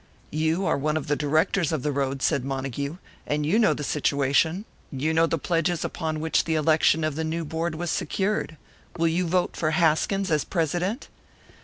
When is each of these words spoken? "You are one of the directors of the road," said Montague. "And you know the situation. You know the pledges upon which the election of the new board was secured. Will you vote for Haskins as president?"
"You 0.31 0.65
are 0.65 0.79
one 0.79 0.97
of 0.97 1.05
the 1.05 1.15
directors 1.15 1.71
of 1.71 1.83
the 1.83 1.91
road," 1.91 2.23
said 2.23 2.43
Montague. 2.43 2.97
"And 3.27 3.45
you 3.45 3.59
know 3.59 3.75
the 3.75 3.83
situation. 3.83 4.65
You 4.91 5.13
know 5.13 5.27
the 5.27 5.37
pledges 5.37 5.85
upon 5.85 6.19
which 6.19 6.45
the 6.45 6.55
election 6.55 7.03
of 7.03 7.13
the 7.13 7.23
new 7.23 7.45
board 7.45 7.75
was 7.75 7.91
secured. 7.91 8.57
Will 8.97 9.07
you 9.09 9.27
vote 9.27 9.55
for 9.55 9.69
Haskins 9.69 10.31
as 10.31 10.43
president?" 10.43 11.07